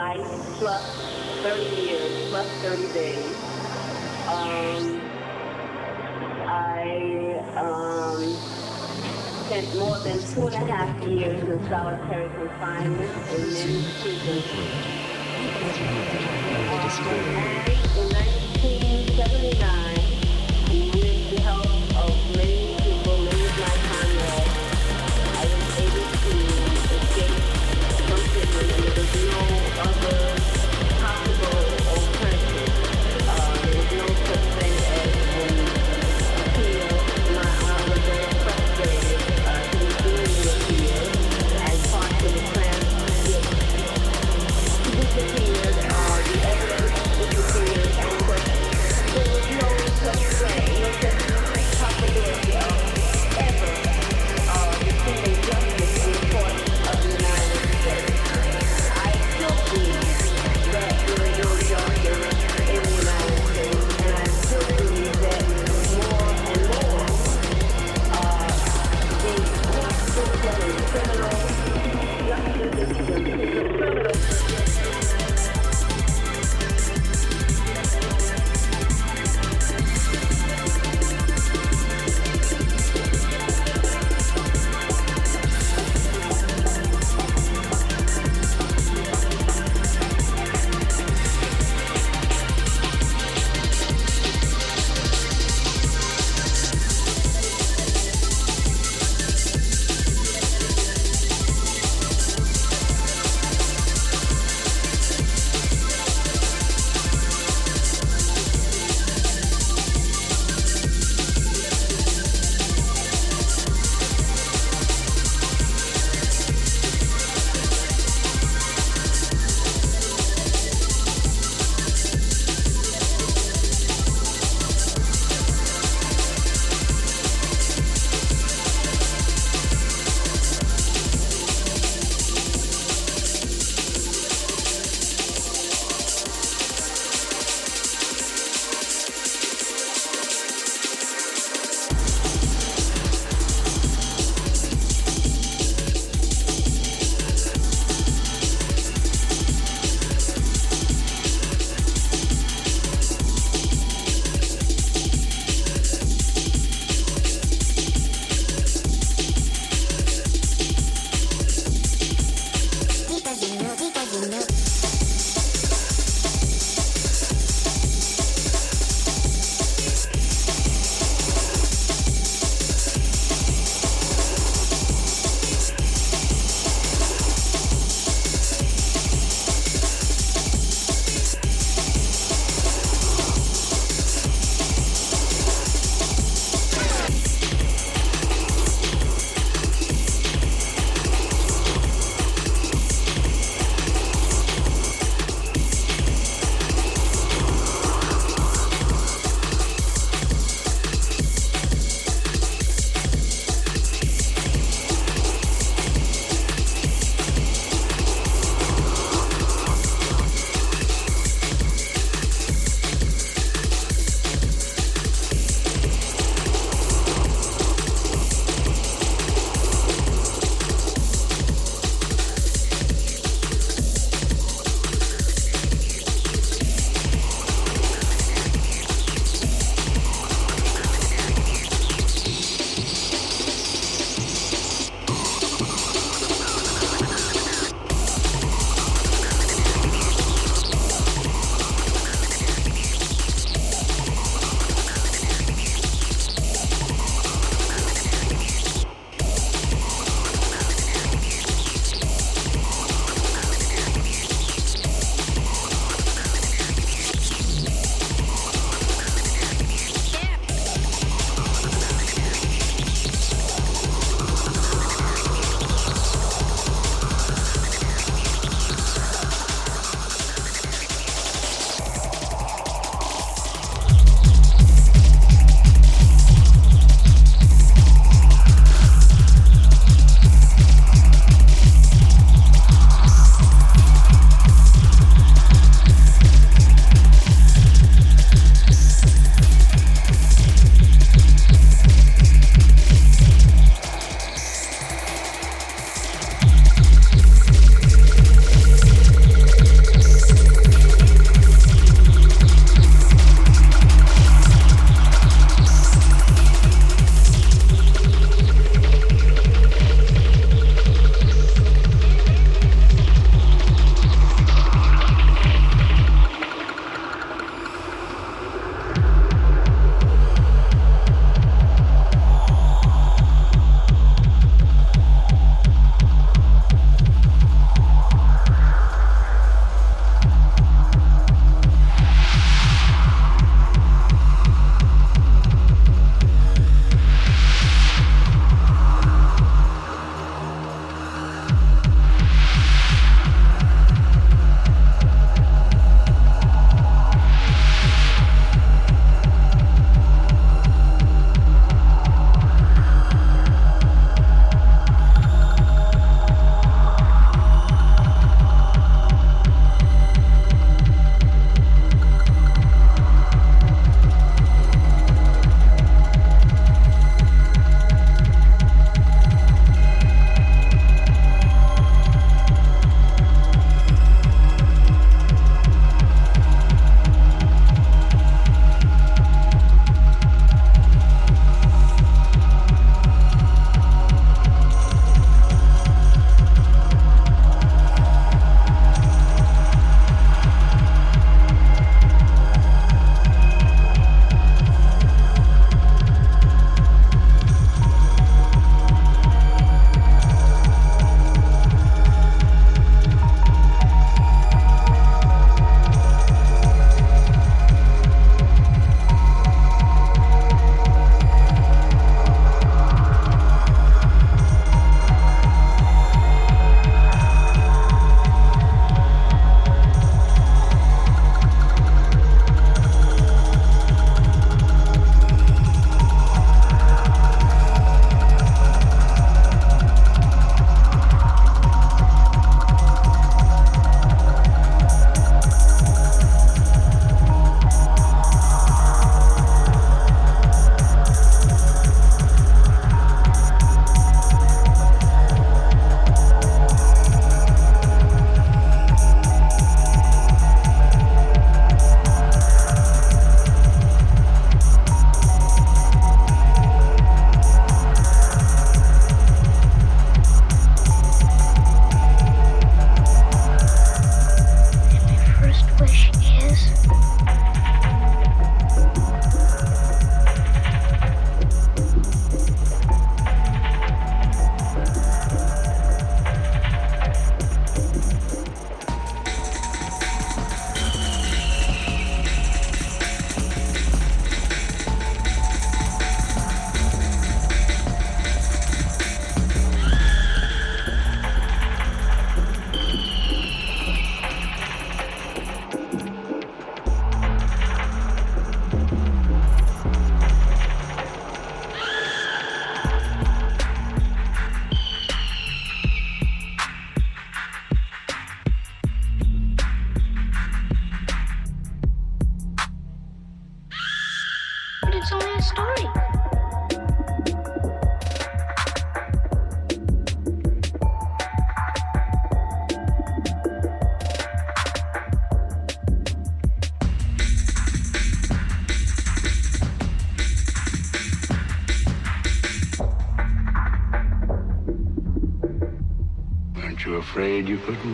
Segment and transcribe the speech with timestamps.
[0.00, 0.82] life plus
[1.42, 3.36] 30 years, plus 30 days.
[4.32, 5.00] Um,
[6.48, 8.22] I um,
[9.44, 14.44] spent more than two and a half years in solitary confinement in many prisons.
[16.70, 16.88] Um,
[18.00, 19.79] in 1979,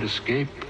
[0.07, 0.66] escape.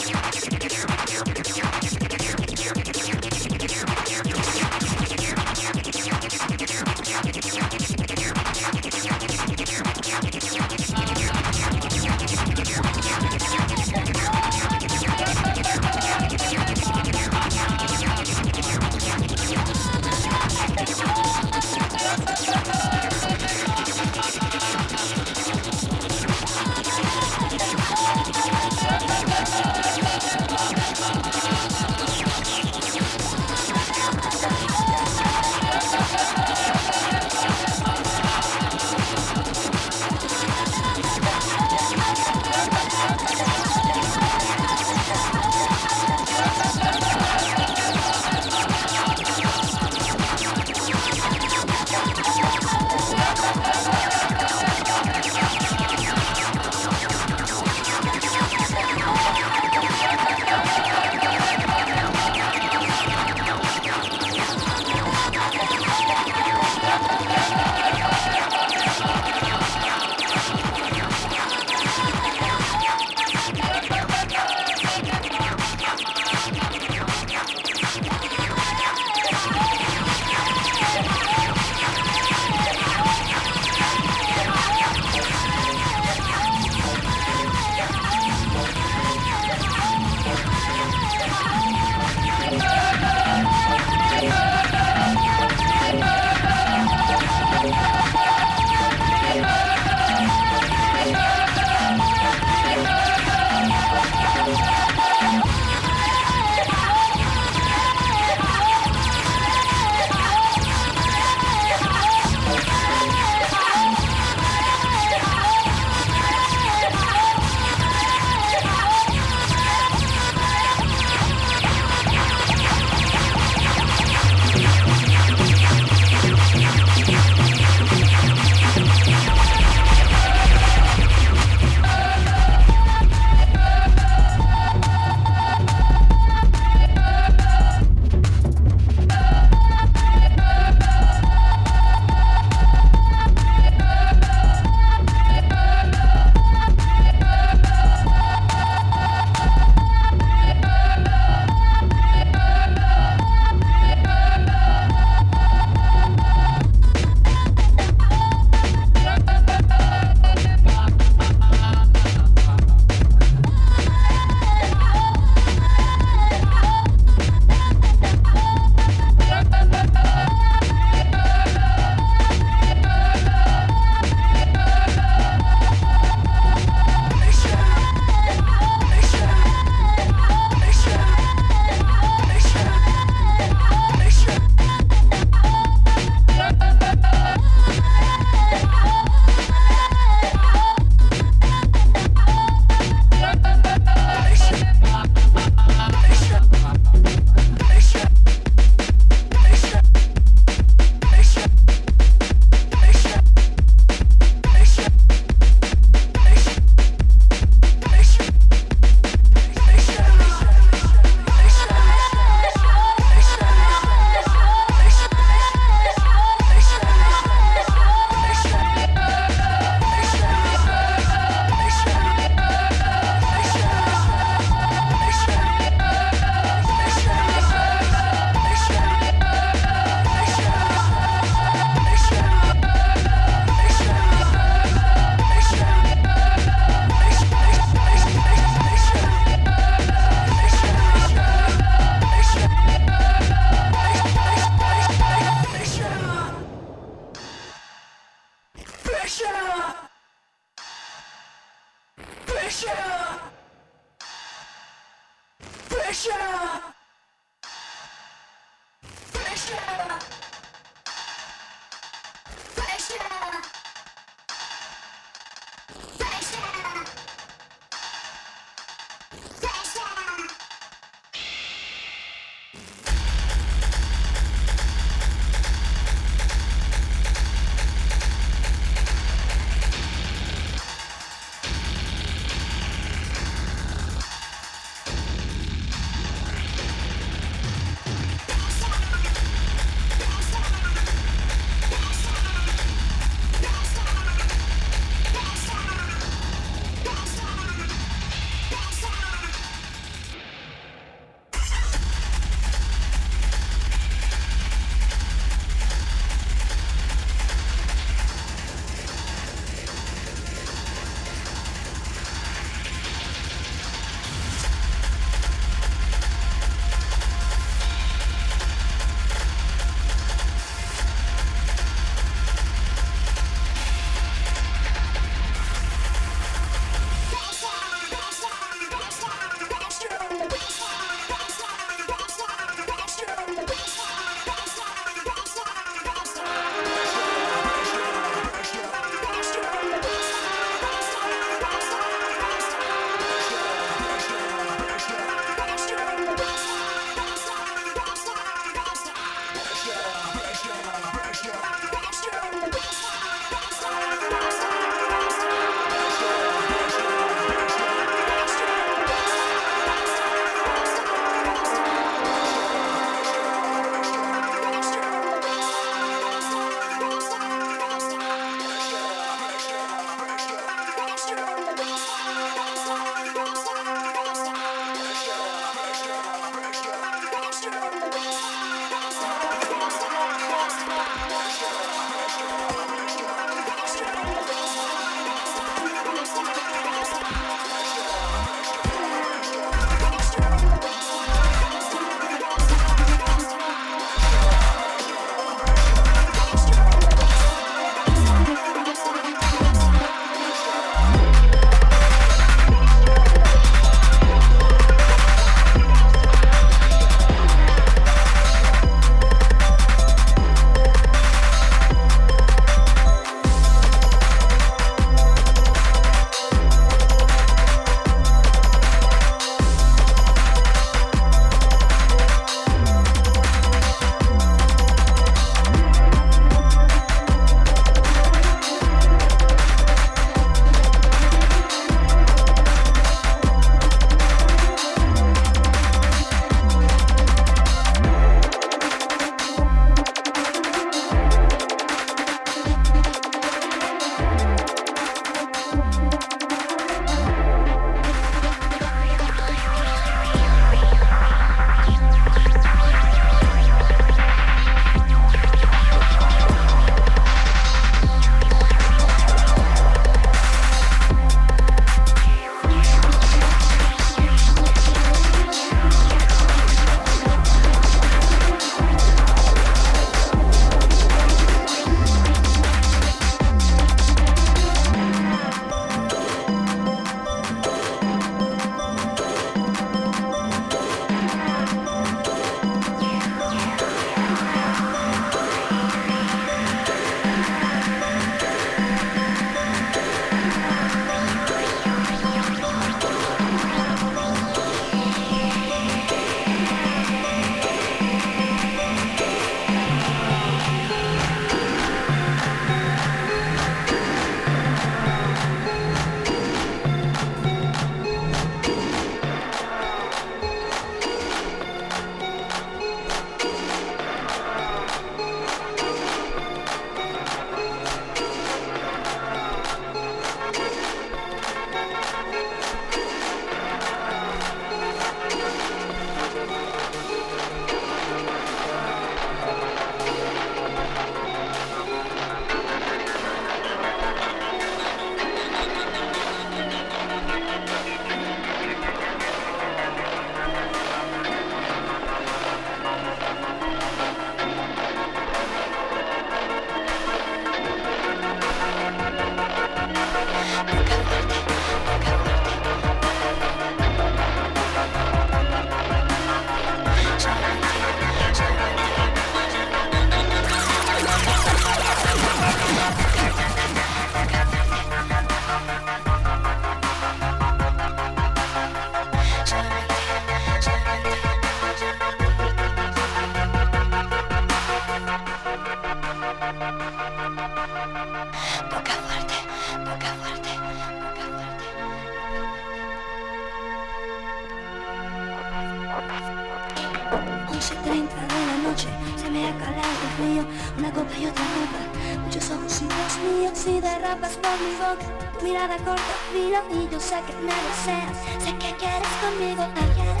[587.51, 590.25] 10.30 de la noche Se me ha calado el frío
[590.57, 594.85] Una copa y otra copa Muchos ojos y Dios mío Si derrapas por mi boca
[595.19, 600.00] Tu mirada corta frío Y yo sé que me deseas Sé que quieres conmigo Tus